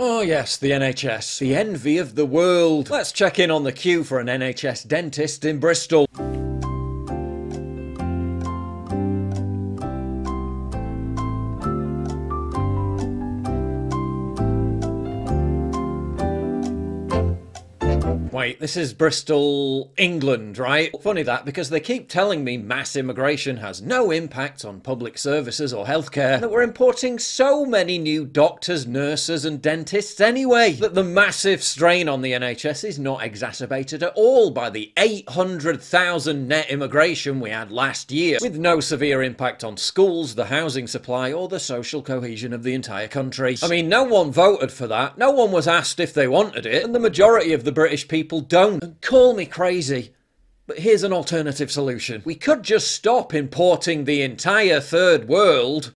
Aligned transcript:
Oh, 0.00 0.20
yes, 0.20 0.56
the 0.56 0.70
NHS. 0.70 1.40
The 1.40 1.56
envy 1.56 1.98
of 1.98 2.14
the 2.14 2.24
world. 2.24 2.88
Let's 2.88 3.10
check 3.10 3.40
in 3.40 3.50
on 3.50 3.64
the 3.64 3.72
queue 3.72 4.04
for 4.04 4.20
an 4.20 4.28
NHS 4.28 4.86
dentist 4.86 5.44
in 5.44 5.58
Bristol. 5.58 6.06
Wait, 18.32 18.60
this 18.60 18.76
is 18.76 18.92
Bristol, 18.92 19.90
England, 19.96 20.58
right? 20.58 20.94
Funny 21.02 21.22
that, 21.22 21.46
because 21.46 21.70
they 21.70 21.80
keep 21.80 22.10
telling 22.10 22.44
me 22.44 22.58
mass 22.58 22.94
immigration 22.94 23.56
has 23.56 23.80
no 23.80 24.10
impact 24.10 24.66
on 24.66 24.80
public 24.80 25.16
services 25.16 25.72
or 25.72 25.86
healthcare, 25.86 26.38
that 26.38 26.50
we're 26.50 26.62
importing 26.62 27.18
so 27.18 27.64
many 27.64 27.96
new 27.96 28.26
doctors, 28.26 28.86
nurses, 28.86 29.46
and 29.46 29.62
dentists 29.62 30.20
anyway, 30.20 30.72
that 30.72 30.94
the 30.94 31.02
massive 31.02 31.62
strain 31.62 32.06
on 32.06 32.20
the 32.20 32.32
NHS 32.32 32.86
is 32.86 32.98
not 32.98 33.22
exacerbated 33.22 34.02
at 34.02 34.12
all 34.14 34.50
by 34.50 34.68
the 34.68 34.92
800,000 34.98 36.46
net 36.46 36.68
immigration 36.68 37.40
we 37.40 37.48
had 37.48 37.72
last 37.72 38.12
year, 38.12 38.38
with 38.42 38.58
no 38.58 38.78
severe 38.78 39.22
impact 39.22 39.64
on 39.64 39.78
schools, 39.78 40.34
the 40.34 40.46
housing 40.46 40.86
supply, 40.86 41.32
or 41.32 41.48
the 41.48 41.58
social 41.58 42.02
cohesion 42.02 42.52
of 42.52 42.62
the 42.62 42.74
entire 42.74 43.08
country. 43.08 43.56
I 43.62 43.68
mean, 43.68 43.88
no 43.88 44.04
one 44.04 44.32
voted 44.32 44.70
for 44.70 44.86
that, 44.86 45.16
no 45.16 45.30
one 45.30 45.50
was 45.50 45.66
asked 45.66 45.98
if 45.98 46.12
they 46.12 46.28
wanted 46.28 46.66
it, 46.66 46.84
and 46.84 46.94
the 46.94 47.00
majority 47.00 47.54
of 47.54 47.64
the 47.64 47.72
People 48.08 48.40
don't. 48.40 48.82
And 48.82 49.00
call 49.00 49.34
me 49.34 49.46
crazy. 49.46 50.12
But 50.66 50.80
here's 50.80 51.02
an 51.02 51.12
alternative 51.12 51.70
solution. 51.70 52.22
We 52.24 52.34
could 52.34 52.62
just 52.62 52.90
stop 52.90 53.32
importing 53.32 54.04
the 54.04 54.22
entire 54.22 54.80
third 54.80 55.28
world 55.28 55.94